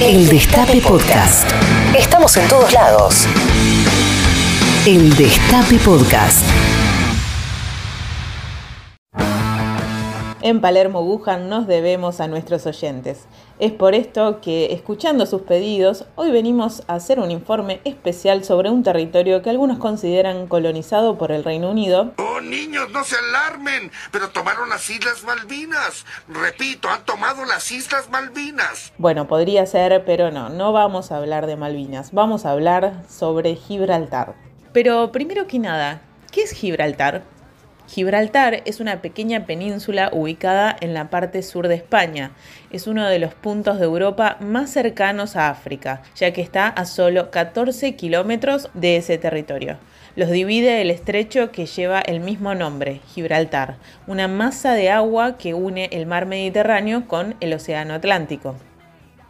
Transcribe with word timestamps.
El 0.00 0.28
Destape 0.28 0.80
Podcast. 0.80 1.50
Estamos 1.96 2.36
en 2.36 2.46
todos 2.48 2.72
lados. 2.72 3.26
El 4.86 5.14
Destape 5.16 5.78
Podcast. 5.80 6.44
En 10.40 10.60
Palermo 10.60 11.00
Wuhan 11.00 11.48
nos 11.48 11.66
debemos 11.66 12.20
a 12.20 12.28
nuestros 12.28 12.64
oyentes. 12.64 13.26
Es 13.58 13.72
por 13.72 13.96
esto 13.96 14.40
que, 14.40 14.72
escuchando 14.72 15.26
sus 15.26 15.42
pedidos, 15.42 16.04
hoy 16.14 16.30
venimos 16.30 16.84
a 16.86 16.94
hacer 16.94 17.18
un 17.18 17.32
informe 17.32 17.80
especial 17.84 18.44
sobre 18.44 18.70
un 18.70 18.84
territorio 18.84 19.42
que 19.42 19.50
algunos 19.50 19.78
consideran 19.78 20.46
colonizado 20.46 21.18
por 21.18 21.32
el 21.32 21.42
Reino 21.42 21.72
Unido. 21.72 22.12
¡Oh, 22.18 22.40
niños, 22.40 22.88
no 22.92 23.02
se 23.02 23.16
alarmen! 23.16 23.90
Pero 24.12 24.28
tomaron 24.28 24.68
las 24.68 24.88
Islas 24.88 25.24
Malvinas. 25.24 26.06
Repito, 26.28 26.88
han 26.88 27.04
tomado 27.04 27.44
las 27.44 27.72
Islas 27.72 28.08
Malvinas. 28.08 28.92
Bueno, 28.96 29.26
podría 29.26 29.66
ser, 29.66 30.04
pero 30.04 30.30
no, 30.30 30.50
no 30.50 30.72
vamos 30.72 31.10
a 31.10 31.16
hablar 31.16 31.48
de 31.48 31.56
Malvinas. 31.56 32.12
Vamos 32.12 32.46
a 32.46 32.52
hablar 32.52 33.02
sobre 33.08 33.56
Gibraltar. 33.56 34.36
Pero 34.72 35.10
primero 35.10 35.48
que 35.48 35.58
nada, 35.58 36.00
¿qué 36.30 36.42
es 36.42 36.52
Gibraltar? 36.52 37.24
Gibraltar 37.88 38.62
es 38.66 38.80
una 38.80 39.00
pequeña 39.00 39.46
península 39.46 40.10
ubicada 40.12 40.76
en 40.78 40.92
la 40.92 41.08
parte 41.08 41.42
sur 41.42 41.68
de 41.68 41.76
España. 41.76 42.32
Es 42.70 42.86
uno 42.86 43.08
de 43.08 43.18
los 43.18 43.32
puntos 43.32 43.78
de 43.78 43.86
Europa 43.86 44.36
más 44.40 44.70
cercanos 44.70 45.36
a 45.36 45.48
África, 45.48 46.02
ya 46.14 46.34
que 46.34 46.42
está 46.42 46.68
a 46.68 46.84
solo 46.84 47.30
14 47.30 47.96
kilómetros 47.96 48.68
de 48.74 48.98
ese 48.98 49.16
territorio. 49.16 49.78
Los 50.16 50.30
divide 50.30 50.82
el 50.82 50.90
estrecho 50.90 51.50
que 51.50 51.64
lleva 51.64 52.00
el 52.00 52.20
mismo 52.20 52.54
nombre, 52.54 53.00
Gibraltar, 53.14 53.76
una 54.06 54.28
masa 54.28 54.74
de 54.74 54.90
agua 54.90 55.38
que 55.38 55.54
une 55.54 55.88
el 55.90 56.04
mar 56.04 56.26
Mediterráneo 56.26 57.08
con 57.08 57.36
el 57.40 57.54
Océano 57.54 57.94
Atlántico. 57.94 58.56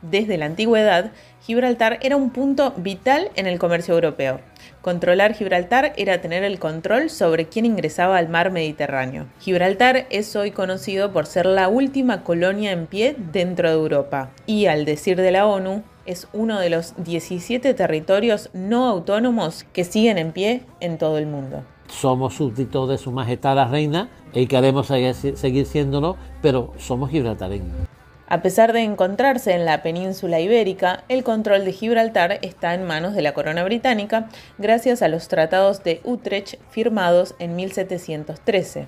Desde 0.03 0.39
la 0.39 0.47
antigüedad, 0.47 1.11
Gibraltar 1.43 1.99
era 2.03 2.17
un 2.17 2.31
punto 2.31 2.73
vital 2.77 3.31
en 3.35 3.47
el 3.47 3.59
comercio 3.59 3.95
europeo. 3.95 4.41
Controlar 4.81 5.35
Gibraltar 5.35 5.93
era 5.97 6.21
tener 6.21 6.45
el 6.45 6.61
control 6.61 7.11
sobre 7.11 7.47
quién 7.47 7.67
ingresaba 7.67 8.17
al 8.17 8.29
mar 8.29 8.53
Mediterráneo. 8.53 9.27
Gibraltar 9.41 10.07
es 10.11 10.37
hoy 10.37 10.53
conocido 10.53 11.13
por 11.13 11.27
ser 11.27 11.47
la 11.47 11.69
última 11.69 12.23
colonia 12.23 12.71
en 12.71 12.87
pie 12.87 13.17
dentro 13.33 13.69
de 13.69 13.75
Europa 13.75 14.31
y, 14.47 14.67
al 14.67 14.85
decir 14.85 15.17
de 15.17 15.33
la 15.33 15.47
ONU, 15.47 15.83
es 16.07 16.29
uno 16.33 16.61
de 16.61 16.71
los 16.71 16.95
17 17.03 17.75
territorios 17.75 18.51
no 18.53 18.87
autónomos 18.87 19.65
que 19.73 19.85
siguen 19.85 20.17
en 20.17 20.33
pie 20.33 20.63
en 20.81 20.97
todo 20.97 21.19
el 21.19 21.27
mundo. 21.27 21.65
Somos 21.89 22.35
súbditos 22.35 22.89
de 22.89 22.99
Su 22.99 23.11
Majestad 23.11 23.57
la 23.57 23.67
Reina 23.67 24.09
y 24.33 24.47
queremos 24.47 24.87
seguir 24.87 25.67
siéndolo, 25.67 26.17
pero 26.41 26.73
somos 26.79 27.11
gibraltareños. 27.11 27.88
A 28.31 28.43
pesar 28.43 28.75
de 28.75 28.83
encontrarse 28.83 29.53
en 29.53 29.65
la 29.65 29.83
península 29.83 30.39
ibérica, 30.39 31.03
el 31.09 31.25
control 31.25 31.65
de 31.65 31.73
Gibraltar 31.73 32.39
está 32.43 32.75
en 32.75 32.85
manos 32.85 33.15
de 33.15 33.23
la 33.23 33.33
corona 33.33 33.65
británica 33.65 34.29
gracias 34.59 35.01
a 35.01 35.09
los 35.09 35.29
tratados 35.29 35.83
de 35.83 36.03
Utrecht 36.05 36.57
firmados 36.69 37.35
en 37.39 37.57
1713. 37.57 38.87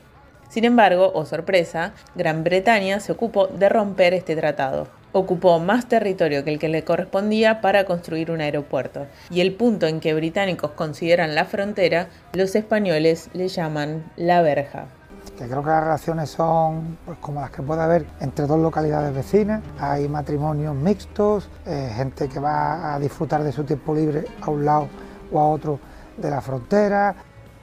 Sin 0.51 0.67
embargo, 0.67 1.07
o 1.07 1.21
oh 1.21 1.25
sorpresa, 1.25 1.95
Gran 2.15 2.45
Bretaña 2.45 3.01
se 3.01 3.13
ocupó 3.13 3.47
de 3.47 3.71
romper 3.71 4.13
este 4.13 4.37
tratado. 4.37 4.89
Ocupó 5.13 5.59
más 5.59 5.89
territorio 5.89 6.45
que 6.45 6.53
el 6.53 6.59
que 6.59 6.69
le 6.69 6.85
correspondía 6.85 7.63
para 7.63 7.85
construir 7.85 8.31
un 8.31 8.43
aeropuerto, 8.43 9.07
y 9.31 9.41
el 9.41 9.55
punto 9.55 9.87
en 9.87 10.01
que 10.01 10.13
británicos 10.13 10.73
consideran 10.73 11.35
la 11.35 11.47
frontera, 11.47 12.09
los 12.35 12.55
españoles 12.55 13.31
le 13.33 13.49
llaman 13.49 14.05
la 14.17 14.43
verja 14.43 14.89
que 15.41 15.47
creo 15.47 15.63
que 15.63 15.71
las 15.71 15.83
relaciones 15.83 16.29
son 16.29 16.99
pues, 17.07 17.17
como 17.19 17.41
las 17.41 17.51
que 17.51 17.63
puede 17.63 17.81
haber 17.81 18.05
entre 18.21 18.47
dos 18.47 18.61
localidades 18.61 19.15
vecinas. 19.15 19.63
Hay 19.79 20.07
matrimonios 20.07 20.75
mixtos, 20.75 21.49
eh, 21.67 21.91
gente 21.97 22.29
que 22.29 22.39
va 22.39 22.95
a 22.95 22.99
disfrutar 22.99 23.43
de 23.43 23.51
su 23.51 23.65
tiempo 23.65 23.95
libre 23.95 24.27
a 24.43 24.51
un 24.51 24.67
lado 24.67 24.89
o 25.33 25.41
a 25.41 25.49
otro 25.49 25.81
de 26.19 26.29
la 26.29 26.43
frontera. 26.43 27.15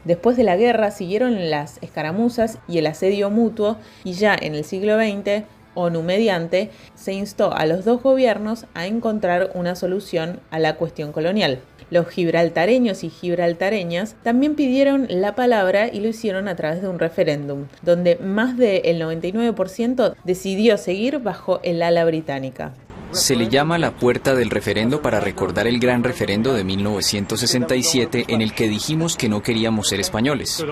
Después 0.05 0.38
de 0.38 0.44
la 0.44 0.55
guerra 0.55 0.89
siguieron 0.89 1.52
las 1.52 1.77
escaramuzas 1.83 2.58
y 2.67 2.80
el 2.80 2.88
asedio 2.88 3.30
mutuo 3.30 3.77
y 4.04 4.14
ya 4.14 4.33
en 4.33 4.55
el 4.55 4.64
siglo 4.64 4.98
XX 4.98 5.45
ONU 5.76 6.02
mediante, 6.02 6.71
se 6.95 7.14
instó 7.14 7.54
a 7.54 7.67
los 7.67 7.86
dos 7.86 8.02
gobiernos 8.02 8.65
a 8.73 8.88
encontrar 8.88 9.52
una 9.54 9.76
solución 9.76 10.39
a 10.49 10.58
la 10.58 10.76
cuestión 10.77 11.11
colonial. 11.11 11.61
Los 11.89 12.08
gibraltareños 12.09 13.03
y 13.03 13.09
gibraltareñas 13.09 14.15
también 14.23 14.55
pidieron 14.55 15.08
la 15.09 15.36
palabra 15.36 15.87
y 15.87 16.02
lo 16.02 16.09
hicieron 16.09 16.48
a 16.48 16.55
través 16.55 16.81
de 16.81 16.89
un 16.89 16.99
referéndum, 16.99 17.67
donde 17.81 18.17
más 18.17 18.58
del 18.58 19.02
99% 19.02 20.15
decidió 20.23 20.77
seguir 20.77 21.20
bajo 21.20 21.59
el 21.64 21.81
ala 21.81 22.03
británica. 22.03 22.73
Se 23.12 23.36
le 23.36 23.48
llama 23.48 23.78
la 23.78 23.92
puerta 23.92 24.36
del 24.36 24.50
referendo 24.50 25.02
para 25.02 25.20
recordar 25.20 25.68
el 25.68 25.80
gran 25.80 26.04
referendo 26.04 26.54
de 26.54 26.64
1967 26.64 28.26
en 28.28 28.42
el 28.42 28.54
que 28.54 28.68
dijimos 28.68 29.16
que 29.16 29.30
no 29.30 29.42
queríamos 29.42 29.90
ser 29.90 30.00
españoles. 30.00 30.64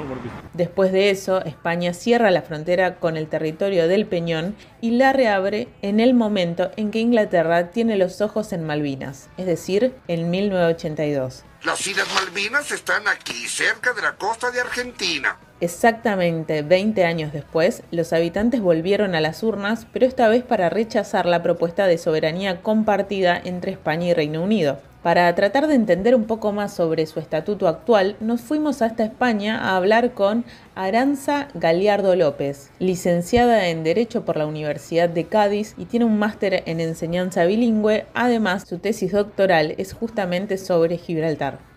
Después 0.54 0.92
de 0.92 1.10
eso, 1.10 1.44
España 1.44 1.94
cierra 1.94 2.32
la 2.32 2.42
frontera 2.42 2.96
con 3.00 3.18
el 3.18 3.28
territorio 3.28 3.88
del 3.88 4.06
Peñón 4.06 4.56
y 4.82 4.92
la 4.92 5.14
reabre 5.14 5.70
en 5.82 6.00
el 6.00 6.14
momento 6.14 6.72
en 6.78 6.92
que 6.92 7.00
Inglaterra 7.00 7.72
tiene 7.72 7.96
los 7.96 8.22
ojos 8.22 8.54
en 8.54 8.66
Malvinas, 8.66 9.30
es 9.38 9.46
decir, 9.46 9.96
en 10.08 10.30
1982. 10.30 11.44
Las 11.64 11.88
Islas 11.88 12.08
Malvinas 12.14 12.72
están 12.72 13.08
aquí, 13.08 13.48
cerca 13.48 13.94
de 13.94 14.02
la 14.02 14.16
costa 14.16 14.52
de 14.52 14.62
Argentina. 14.62 15.38
Exactamente 15.62 16.64
20 16.64 17.06
años 17.06 17.32
después, 17.32 17.84
los 17.90 18.12
habitantes 18.12 18.60
volvieron 18.60 19.16
a 19.16 19.22
las 19.22 19.42
urnas, 19.42 19.88
pero 19.94 20.06
esta 20.06 20.28
vez 20.28 20.44
para 20.44 20.70
rechazar 20.70 21.26
la 21.26 21.42
propuesta 21.44 21.88
de 21.88 21.98
soberanía 21.98 22.62
compartida 22.62 23.40
entre 23.42 23.72
España 23.72 24.08
y 24.08 24.14
Reino 24.14 24.44
Unido. 24.44 24.80
Para 25.02 25.34
tratar 25.34 25.68
de 25.68 25.76
entender 25.76 26.14
un 26.14 26.26
poco 26.26 26.52
más 26.52 26.74
sobre 26.74 27.06
su 27.06 27.20
estatuto 27.20 27.70
actual, 27.70 28.18
nos 28.20 28.42
fuimos 28.42 28.82
hasta 28.82 29.06
España 29.06 29.58
a 29.60 29.78
hablar 29.78 30.14
con 30.14 30.44
Aranza 30.74 31.48
Galiardo 31.54 32.16
López, 32.16 32.72
licenciada 32.80 33.68
en 33.68 33.84
Derecho 33.84 34.26
por 34.26 34.36
la 34.36 34.48
Universidad 34.48 35.08
de 35.08 35.26
Cádiz 35.26 35.76
y 35.78 35.86
tiene 35.86 36.06
un 36.06 36.20
máster 36.20 36.64
en 36.66 36.82
enseñanza 36.82 37.46
bilingüe. 37.46 38.08
Además, 38.14 38.68
su 38.68 38.80
tesis 38.80 39.14
doctoral 39.14 39.76
es 39.78 39.94
justamente 39.94 40.58
sobre 40.58 40.98
Gibraltar. 40.98 41.75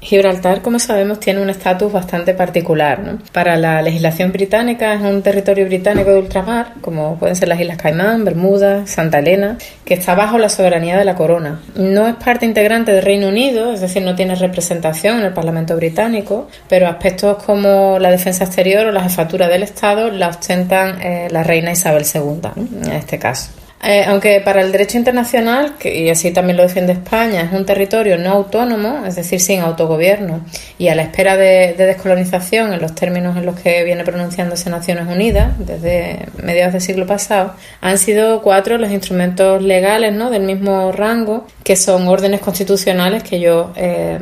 Gibraltar, 0.00 0.62
como 0.62 0.78
sabemos, 0.78 1.20
tiene 1.20 1.42
un 1.42 1.50
estatus 1.50 1.92
bastante 1.92 2.32
particular. 2.32 3.00
¿no? 3.00 3.18
Para 3.32 3.56
la 3.56 3.82
legislación 3.82 4.32
británica 4.32 4.94
es 4.94 5.02
un 5.02 5.22
territorio 5.22 5.66
británico 5.66 6.10
de 6.10 6.18
ultramar, 6.18 6.74
como 6.80 7.18
pueden 7.18 7.36
ser 7.36 7.48
las 7.48 7.60
Islas 7.60 7.76
Caimán, 7.76 8.24
Bermuda, 8.24 8.86
Santa 8.86 9.18
Elena, 9.18 9.58
que 9.84 9.94
está 9.94 10.14
bajo 10.14 10.38
la 10.38 10.48
soberanía 10.48 10.96
de 10.96 11.04
la 11.04 11.14
corona. 11.14 11.60
No 11.74 12.08
es 12.08 12.14
parte 12.14 12.46
integrante 12.46 12.92
del 12.92 13.02
Reino 13.02 13.28
Unido, 13.28 13.72
es 13.72 13.80
decir, 13.80 14.02
no 14.02 14.14
tiene 14.14 14.34
representación 14.34 15.18
en 15.18 15.26
el 15.26 15.32
Parlamento 15.32 15.76
británico, 15.76 16.48
pero 16.68 16.88
aspectos 16.88 17.42
como 17.42 17.98
la 17.98 18.10
defensa 18.10 18.44
exterior 18.44 18.86
o 18.86 18.92
la 18.92 19.02
jefatura 19.02 19.48
del 19.48 19.62
Estado 19.62 20.10
la 20.10 20.28
ostentan 20.28 21.00
eh, 21.02 21.28
la 21.30 21.42
reina 21.42 21.72
Isabel 21.72 22.04
II, 22.12 22.40
en 22.56 22.92
este 22.92 23.18
caso. 23.18 23.50
Eh, 23.82 24.04
aunque 24.06 24.42
para 24.42 24.60
el 24.60 24.72
derecho 24.72 24.98
internacional, 24.98 25.74
y 25.82 26.10
así 26.10 26.32
también 26.32 26.58
lo 26.58 26.64
defiende 26.64 26.92
España, 26.92 27.40
es 27.40 27.52
un 27.52 27.64
territorio 27.64 28.18
no 28.18 28.30
autónomo, 28.30 29.06
es 29.06 29.16
decir, 29.16 29.40
sin 29.40 29.60
autogobierno, 29.60 30.44
y 30.76 30.88
a 30.88 30.94
la 30.94 31.02
espera 31.02 31.38
de, 31.38 31.74
descolonización 31.78 32.74
en 32.74 32.82
los 32.82 32.94
términos 32.94 33.38
en 33.38 33.46
los 33.46 33.58
que 33.58 33.82
viene 33.84 34.04
pronunciándose 34.04 34.68
Naciones 34.68 35.06
Unidas 35.08 35.54
desde 35.58 36.26
mediados 36.42 36.74
del 36.74 36.82
siglo 36.82 37.06
pasado, 37.06 37.54
han 37.80 37.96
sido 37.96 38.42
cuatro 38.42 38.76
los 38.76 38.90
instrumentos 38.90 39.62
legales 39.62 40.12
¿no? 40.12 40.28
del 40.28 40.42
mismo 40.42 40.92
rango, 40.92 41.46
que 41.64 41.74
son 41.74 42.06
órdenes 42.06 42.40
constitucionales 42.40 43.22
que 43.22 43.40
yo 43.40 43.72
eh, 43.76 44.18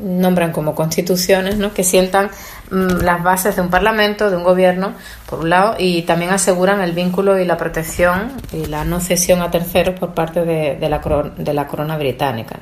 nombran 0.00 0.52
como 0.52 0.76
constituciones, 0.76 1.56
¿no? 1.56 1.74
que 1.74 1.82
sientan 1.82 2.30
las 2.70 3.22
bases 3.22 3.56
de 3.56 3.62
un 3.62 3.70
parlamento, 3.70 4.30
de 4.30 4.36
un 4.36 4.44
gobierno, 4.44 4.94
por 5.28 5.40
un 5.40 5.50
lado, 5.50 5.76
y 5.78 6.02
también 6.02 6.30
aseguran 6.30 6.80
el 6.80 6.92
vínculo 6.92 7.38
y 7.38 7.44
la 7.44 7.56
protección 7.56 8.32
y 8.52 8.66
la 8.66 8.84
no 8.84 9.00
cesión 9.00 9.42
a 9.42 9.50
terceros 9.50 9.98
por 9.98 10.14
parte 10.14 10.44
de, 10.44 10.88
la, 10.88 10.98
de 11.36 11.54
la 11.54 11.66
corona 11.66 11.96
británica. 11.96 12.58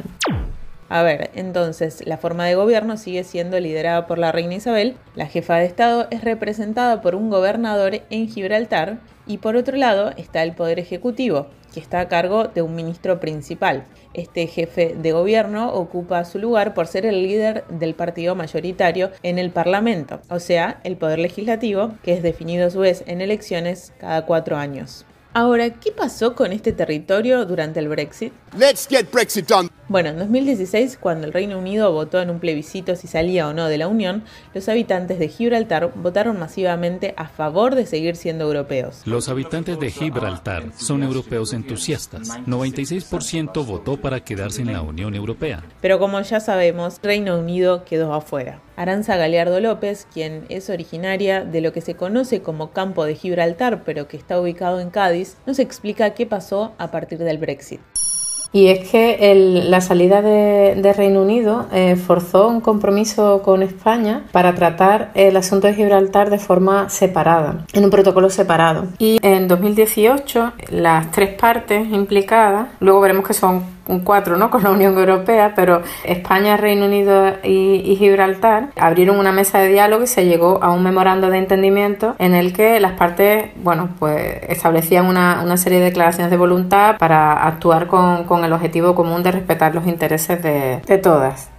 A 0.91 1.05
ver, 1.05 1.31
entonces 1.35 2.05
la 2.05 2.19
forma 2.19 2.47
de 2.47 2.57
gobierno 2.57 2.97
sigue 2.97 3.23
siendo 3.23 3.61
liderada 3.61 4.09
por 4.09 4.19
la 4.19 4.33
reina 4.33 4.57
Isabel, 4.57 4.97
la 5.15 5.27
jefa 5.27 5.55
de 5.55 5.67
Estado 5.67 6.09
es 6.11 6.25
representada 6.25 7.01
por 7.01 7.15
un 7.15 7.31
gobernador 7.31 8.01
en 8.11 8.29
Gibraltar 8.29 8.99
y 9.25 9.39
por 9.39 9.55
otro 9.55 9.77
lado 9.77 10.11
está 10.17 10.43
el 10.43 10.53
Poder 10.53 10.81
Ejecutivo, 10.81 11.47
que 11.73 11.79
está 11.79 12.01
a 12.01 12.09
cargo 12.09 12.49
de 12.49 12.63
un 12.63 12.75
ministro 12.75 13.21
principal. 13.21 13.85
Este 14.15 14.49
jefe 14.49 14.97
de 15.01 15.13
gobierno 15.13 15.73
ocupa 15.73 16.25
su 16.25 16.41
lugar 16.41 16.75
por 16.75 16.89
ser 16.89 17.07
el 17.07 17.23
líder 17.23 17.65
del 17.69 17.95
partido 17.95 18.35
mayoritario 18.35 19.13
en 19.23 19.39
el 19.39 19.53
Parlamento, 19.53 20.21
o 20.29 20.41
sea, 20.41 20.81
el 20.83 20.97
poder 20.97 21.21
legislativo, 21.21 21.93
que 22.03 22.15
es 22.15 22.23
definido 22.25 22.67
a 22.67 22.71
su 22.71 22.81
vez 22.81 23.05
en 23.07 23.21
elecciones 23.21 23.93
cada 24.01 24.27
cuatro 24.27 24.57
años. 24.57 25.07
Ahora, 25.35 25.71
¿qué 25.71 25.93
pasó 25.93 26.35
con 26.35 26.51
este 26.51 26.73
territorio 26.73 27.45
durante 27.45 27.79
el 27.79 27.89
Brexit? 27.89 28.33
Let's 28.59 28.89
get 28.89 29.13
Brexit 29.13 29.47
done. 29.47 29.71
Bueno, 29.91 30.11
en 30.11 30.19
2016, 30.19 30.99
cuando 31.01 31.27
el 31.27 31.33
Reino 31.33 31.59
Unido 31.59 31.91
votó 31.91 32.21
en 32.23 32.31
un 32.31 32.39
plebiscito 32.39 32.95
si 32.95 33.09
salía 33.09 33.49
o 33.49 33.53
no 33.53 33.67
de 33.67 33.77
la 33.77 33.89
Unión, 33.89 34.23
los 34.55 34.69
habitantes 34.69 35.19
de 35.19 35.27
Gibraltar 35.27 35.91
votaron 35.97 36.39
masivamente 36.39 37.13
a 37.17 37.27
favor 37.27 37.75
de 37.75 37.87
seguir 37.87 38.15
siendo 38.15 38.45
europeos. 38.45 39.03
Los 39.05 39.29
habitantes 39.29 39.81
de 39.81 39.91
Gibraltar 39.91 40.63
son 40.77 41.03
europeos 41.03 41.53
entusiastas. 41.53 42.29
96% 42.47 43.67
votó 43.67 43.97
para 43.97 44.21
quedarse 44.21 44.63
en 44.63 44.75
la 44.75 44.83
Unión 44.83 45.17
Europea. 45.17 45.65
Pero 45.81 45.99
como 45.99 46.21
ya 46.21 46.39
sabemos, 46.39 47.01
Reino 47.03 47.37
Unido 47.37 47.85
quedó 47.85 48.15
afuera. 48.15 48.61
Aranza 48.77 49.17
Galeardo 49.17 49.59
López, 49.59 50.07
quien 50.15 50.45
es 50.51 50.71
originaria 50.71 51.45
de 51.45 51.63
lo 51.63 51.73
que 51.73 51.81
se 51.81 51.97
conoce 51.97 52.43
como 52.43 52.71
Campo 52.71 53.07
de 53.07 53.17
Gibraltar, 53.17 53.83
pero 53.85 54.07
que 54.07 54.17
está 54.17 54.41
ubicado 54.41 54.79
en 54.79 54.91
Cádiz, 54.91 55.37
nos 55.47 55.59
explica 55.59 56.15
qué 56.15 56.27
pasó 56.27 56.75
a 56.79 56.93
partir 56.93 57.19
del 57.19 57.39
Brexit. 57.39 57.81
Y 58.52 58.69
es 58.69 58.88
que 58.88 59.62
la 59.69 59.81
salida 59.81 60.23
de, 60.23 60.93
Reino 60.97 61.23
Unido 61.23 61.67
eh, 61.73 61.94
forzó 61.94 62.49
un 62.49 62.61
compromiso 62.61 63.43
con 63.43 63.62
España 63.62 64.25
para 64.32 64.55
tratar 64.55 65.12
el 65.14 65.37
asunto 65.37 65.69
de 65.69 65.75
Gibraltar 65.75 66.31
de 66.31 66.38
forma 66.38 66.88
separada, 66.88 67.64
en 67.73 67.85
un 67.85 67.91
protocolo 67.91 68.29
separado. 68.29 68.87
Y 68.99 69.19
en 69.23 69.47
2018 69.47 70.52
las 70.70 71.11
tres 71.12 71.35
partes 71.35 71.88
implicadas, 71.93 72.69
luego 72.81 73.00
veremos 73.00 73.26
que 73.26 73.35
son 73.35 73.81
un 73.91 74.00
cuatro 74.00 74.37
¿no? 74.37 74.50
con 74.50 74.62
la 74.62 74.70
Unión 74.70 74.97
Europea, 74.97 75.52
pero 75.55 75.82
España, 76.05 76.56
Reino 76.56 76.87
Unido 76.87 77.35
y, 77.43 77.97
Gibraltar 78.00 78.70
abrieron 78.76 79.19
una 79.19 79.32
mesa 79.32 79.58
de 79.58 79.69
diálogo 79.69 80.05
y 80.05 80.06
se 80.06 80.25
llegó 80.25 80.62
a 80.62 80.70
un 80.70 80.82
memorando 80.82 81.29
de 81.29 81.37
entendimiento 81.38 82.14
en 82.19 82.35
el 82.35 82.55
que 82.55 82.81
las 82.81 82.93
partes 82.93 83.50
bueno, 83.62 83.91
pues 83.99 84.43
establecían 84.49 85.06
una, 85.06 85.43
una 85.44 85.56
serie 85.58 85.81
de 85.81 85.87
declaraciones 85.87 86.31
de 86.31 86.37
voluntad 86.38 86.97
para 86.97 87.47
actuar 87.47 87.88
con, 87.88 88.25
con, 88.25 88.40
el 88.45 88.53
objetivo 88.53 88.95
común 88.95 89.23
de 89.23 89.33
respetar 89.33 89.75
los 89.75 89.87
intereses 89.87 90.43
de, 90.43 90.81
de 90.87 90.99
todas. 90.99 91.51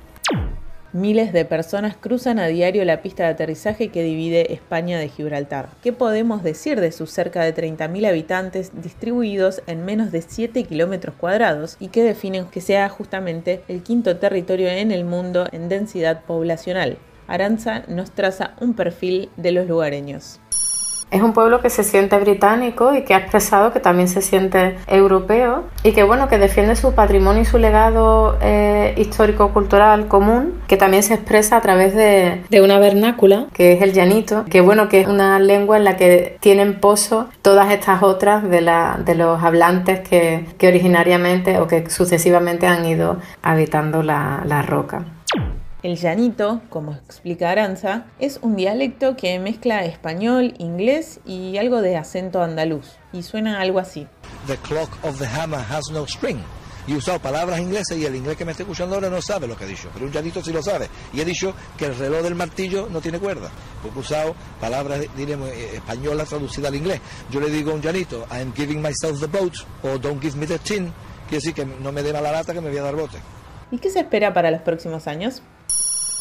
Miles 0.94 1.31
de 1.31 1.45
personas 1.45 1.95
cruzan 1.98 2.38
a 2.38 2.48
diario 2.48 2.83
la 2.83 3.01
pista 3.01 3.24
de 3.24 3.30
aterrizaje 3.30 3.88
que 3.88 4.04
divide 4.04 4.54
España 4.54 5.00
de 5.00 5.07
Gibraltar. 5.07 5.69
¿Qué 5.81 5.94
podemos 5.94 6.44
decir 6.44 6.81
de 6.81 6.92
sus 6.92 7.12
cerca 7.12 7.44
de 7.44 7.56
30.000 7.56 8.10
habitantes 8.10 8.72
distribuidos 8.74 9.62
en 9.68 9.86
menos 9.86 10.12
de 10.12 10.22
7 10.22 10.66
kilómetros 10.66 11.16
cuadrados 11.16 11.78
y 11.80 11.88
que 11.88 12.04
definen 12.04 12.48
que 12.48 12.60
sea 12.60 12.89
justamente 12.89 13.63
el 13.69 13.84
quinto 13.84 14.18
territorio 14.18 14.68
en 14.68 14.92
el 14.92 15.06
mundo 15.06 15.48
en 15.54 15.69
densidad 15.69 16.25
poblacional? 16.25 16.98
Aranza 17.25 17.84
nos 17.88 18.12
traza 18.12 18.56
un 18.60 18.74
perfil 18.74 19.30
de 19.38 19.54
los 19.54 19.69
lugareños. 19.69 20.42
Es 21.12 21.22
un 21.22 21.34
pueblo 21.34 21.60
que 21.60 21.69
se 21.69 21.84
siente 21.84 22.18
británico 22.18 22.96
y 22.96 23.04
que 23.04 23.13
ha 23.13 23.18
expresado 23.18 23.74
que 23.74 23.81
también 23.81 24.08
se 24.08 24.22
siente 24.22 24.78
europeo 24.88 25.66
y 25.84 25.92
que 25.92 26.04
bueno 26.04 26.30
que 26.30 26.38
defiende 26.38 26.78
su 26.78 26.94
patrimonio 26.96 27.42
y 27.42 27.46
su 27.46 27.58
legado 27.58 28.38
eh, 28.42 28.96
histórico-cultural 28.98 30.08
común, 30.08 30.62
que 30.68 30.78
también 30.78 31.04
se 31.04 31.13
expresa 31.13 31.58
a 31.58 31.62
través 31.62 31.94
de, 31.94 32.42
una 32.62 32.80
vernácula, 32.80 33.48
que 33.52 33.74
es 33.74 33.81
el 33.81 33.92
llanito, 33.92 34.46
que 34.46 34.62
bueno 34.62 34.88
que 34.88 35.02
es 35.02 35.08
una 35.08 35.38
lengua 35.40 35.75
en 35.75 35.84
la 35.84 35.98
que 35.98 36.38
tienen 36.40 36.80
pozo 36.80 37.28
todas 37.42 37.72
estas 37.72 38.04
otras 38.04 38.50
de, 38.50 38.62
la, 38.62 38.98
de 39.04 39.16
los 39.16 39.44
hablantes 39.44 40.00
que, 40.08 40.46
originariamente 40.66 41.60
o 41.60 41.68
que 41.68 41.90
sucesivamente 41.90 42.68
han 42.68 42.86
ido 42.86 43.18
habitando 43.42 44.02
la, 44.02 44.44
la 44.46 44.62
roca. 44.62 45.04
El 45.83 45.98
llanito, 45.98 46.62
como 46.69 46.94
explica 46.94 47.50
Aranza, 47.50 48.06
es 48.19 48.38
un 48.44 48.56
dialecto 48.56 49.16
que 49.16 49.39
mezcla 49.39 49.83
español, 49.83 50.54
inglés 50.60 51.19
y 51.25 51.57
algo 51.57 51.81
de 51.81 51.98
acento 51.98 52.44
andaluz, 52.44 52.86
y 53.12 53.24
suena 53.24 53.60
algo 53.60 53.80
así. 53.80 54.07
The 54.45 54.57
clock 54.57 54.92
of 55.04 55.18
the 55.18 55.25
hammer 55.25 55.60
has 55.60 55.89
no 55.92 56.06
string. 56.06 56.38
Y 56.86 56.94
he 56.94 56.98
usado 56.98 57.18
palabras 57.18 57.60
inglesas 57.60 57.98
y 57.98 58.06
el 58.06 58.16
inglés 58.16 58.38
que 58.38 58.45
me 58.45 58.51
está 58.51 58.62
escuchando 58.62 58.94
ahora 58.94 59.10
no 59.10 59.24
sabe 59.24 59.48
lo 59.48 59.57
que 59.57 59.63
he 59.63 59.68
dicho, 59.68 59.89
pero 59.92 60.06
un 60.06 60.12
llanito 60.12 60.44
sí 60.44 60.54
lo 60.54 60.62
sabe. 60.62 60.88
Y 61.13 61.22
he 61.22 61.25
dicho 61.25 61.56
que 61.75 61.86
el 61.86 61.98
reloj 61.98 62.22
del 62.22 62.36
martillo 62.36 62.88
no 62.88 63.01
tiene 63.01 63.18
cuerda, 63.18 63.50
porque 63.81 63.98
he 63.98 64.01
usado 64.01 64.36
palabras, 64.60 65.01
diremos, 65.18 65.50
eh, 65.50 65.77
españolas 65.77 66.30
traducidas 66.30 66.69
al 66.69 66.75
inglés. 66.75 67.01
Yo 67.31 67.39
le 67.39 67.50
digo 67.50 67.72
a 67.72 67.74
un 67.74 67.81
llanito, 67.81 68.27
I'm 68.31 68.54
giving 68.54 68.84
myself 68.84 69.19
the 69.19 69.25
boat, 69.25 69.54
o 69.81 69.98
don't 69.98 70.22
give 70.22 70.38
me 70.38 70.45
the 70.45 70.60
tin, 70.60 70.94
quiere 71.27 71.38
decir 71.38 71.56
que 71.56 71.66
no 71.66 71.92
me 71.92 72.04
dé 72.04 72.13
mala 72.13 72.31
lata 72.31 72.54
que 72.54 72.62
me 72.62 72.69
voy 72.69 72.77
a 72.77 72.84
dar 72.84 72.95
bote. 72.95 73.18
¿Y 73.71 73.77
qué 73.77 73.89
se 73.89 74.00
espera 74.00 74.33
para 74.33 74.51
los 74.51 74.62
próximos 74.62 75.07
años? 75.07 75.41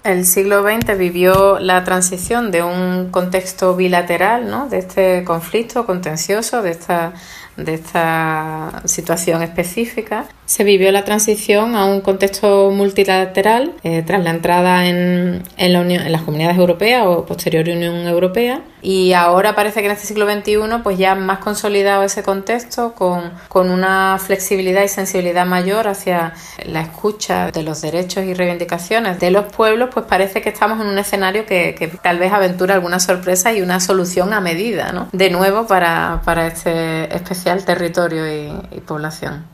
El 0.02 0.24
siglo 0.24 0.62
XX 0.62 0.96
vivió 0.96 1.58
la 1.58 1.84
transición 1.84 2.50
de 2.50 2.62
un 2.62 3.10
contexto 3.10 3.76
bilateral, 3.76 4.48
¿no? 4.48 4.66
de 4.66 4.78
este 4.78 5.24
conflicto 5.24 5.84
contencioso, 5.84 6.62
de 6.62 6.70
esta, 6.70 7.12
de 7.58 7.74
esta 7.74 8.80
situación 8.86 9.42
específica, 9.42 10.24
se 10.46 10.64
vivió 10.64 10.90
la 10.90 11.04
transición 11.04 11.76
a 11.76 11.84
un 11.84 12.00
contexto 12.00 12.70
multilateral 12.70 13.74
eh, 13.82 14.02
tras 14.06 14.24
la 14.24 14.30
entrada 14.30 14.86
en, 14.86 15.42
en, 15.58 15.72
la 15.74 15.80
Unión, 15.80 16.06
en 16.06 16.12
las 16.12 16.22
comunidades 16.22 16.56
europeas 16.56 17.04
o 17.06 17.26
posterior 17.26 17.68
Unión 17.68 18.06
Europea 18.06 18.62
y 18.82 19.12
ahora 19.12 19.54
parece 19.54 19.80
que 19.80 19.86
en 19.86 19.92
este 19.92 20.06
siglo 20.06 20.30
XXI 20.30 20.82
pues 20.82 20.98
ya 20.98 21.14
más 21.14 21.38
consolidado 21.38 22.02
ese 22.02 22.22
contexto 22.22 22.94
con, 22.94 23.32
con 23.48 23.70
una 23.70 24.18
flexibilidad 24.18 24.82
y 24.82 24.88
sensibilidad 24.88 25.46
mayor 25.46 25.88
hacia 25.88 26.34
la 26.64 26.82
escucha 26.82 27.50
de 27.50 27.62
los 27.62 27.82
derechos 27.82 28.24
y 28.24 28.34
reivindicaciones 28.34 29.20
de 29.20 29.30
los 29.30 29.46
pueblos 29.46 29.90
pues 29.92 30.06
parece 30.06 30.40
que 30.40 30.48
estamos 30.48 30.80
en 30.80 30.86
un 30.86 30.98
escenario 30.98 31.46
que, 31.46 31.74
que 31.78 31.88
tal 31.88 32.18
vez 32.18 32.32
aventura 32.32 32.74
alguna 32.74 33.00
sorpresa 33.00 33.52
y 33.52 33.60
una 33.60 33.80
solución 33.80 34.32
a 34.32 34.40
medida 34.40 34.92
¿no? 34.92 35.08
de 35.12 35.30
nuevo 35.30 35.66
para, 35.66 36.22
para 36.24 36.46
este 36.46 37.14
especial 37.14 37.64
territorio 37.64 38.26
y 38.26 38.80
población. 38.80 39.44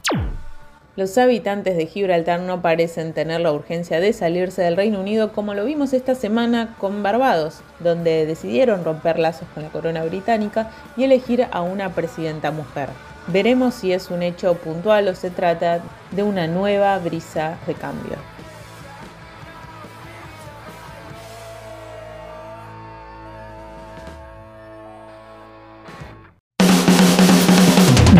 Los 0.96 1.18
habitantes 1.18 1.76
de 1.76 1.84
Gibraltar 1.84 2.40
no 2.40 2.62
parecen 2.62 3.12
tener 3.12 3.42
la 3.42 3.52
urgencia 3.52 4.00
de 4.00 4.14
salirse 4.14 4.62
del 4.62 4.78
Reino 4.78 4.98
Unido 4.98 5.30
como 5.30 5.52
lo 5.52 5.66
vimos 5.66 5.92
esta 5.92 6.14
semana 6.14 6.74
con 6.78 7.02
Barbados, 7.02 7.60
donde 7.80 8.24
decidieron 8.24 8.82
romper 8.82 9.18
lazos 9.18 9.46
con 9.52 9.62
la 9.62 9.68
corona 9.68 10.02
británica 10.04 10.70
y 10.96 11.04
elegir 11.04 11.48
a 11.52 11.60
una 11.60 11.92
presidenta 11.92 12.50
mujer. 12.50 12.88
Veremos 13.26 13.74
si 13.74 13.92
es 13.92 14.10
un 14.10 14.22
hecho 14.22 14.54
puntual 14.54 15.08
o 15.08 15.14
se 15.14 15.28
trata 15.28 15.82
de 16.12 16.22
una 16.22 16.46
nueva 16.46 16.98
brisa 16.98 17.58
de 17.66 17.74
cambio. 17.74 18.16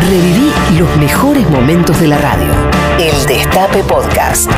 Reviví 0.09 0.47
los 0.77 0.95
mejores 0.97 1.49
momentos 1.49 1.99
de 1.99 2.07
la 2.07 2.17
radio. 2.19 2.66
El 3.57 3.63
Destape 3.63 3.83
Podcast. 3.85 4.51